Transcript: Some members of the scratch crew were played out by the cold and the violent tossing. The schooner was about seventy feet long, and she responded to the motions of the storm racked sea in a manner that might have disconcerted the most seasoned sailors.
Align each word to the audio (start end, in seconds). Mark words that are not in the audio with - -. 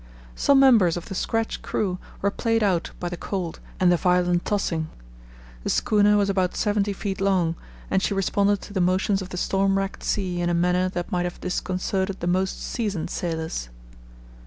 Some 0.33 0.59
members 0.59 0.97
of 0.97 1.09
the 1.09 1.13
scratch 1.13 1.61
crew 1.61 1.99
were 2.23 2.31
played 2.31 2.63
out 2.63 2.89
by 2.99 3.07
the 3.07 3.15
cold 3.17 3.59
and 3.79 3.91
the 3.91 3.97
violent 3.97 4.45
tossing. 4.45 4.89
The 5.63 5.69
schooner 5.69 6.17
was 6.17 6.27
about 6.27 6.55
seventy 6.55 6.91
feet 6.91 7.21
long, 7.21 7.53
and 7.91 8.01
she 8.01 8.15
responded 8.15 8.61
to 8.61 8.73
the 8.73 8.81
motions 8.81 9.21
of 9.21 9.29
the 9.29 9.37
storm 9.37 9.77
racked 9.77 10.01
sea 10.03 10.41
in 10.41 10.49
a 10.49 10.55
manner 10.55 10.89
that 10.89 11.11
might 11.11 11.25
have 11.25 11.39
disconcerted 11.39 12.19
the 12.19 12.25
most 12.25 12.63
seasoned 12.63 13.11
sailors. 13.11 13.69